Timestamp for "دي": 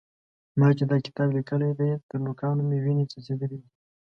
3.63-3.69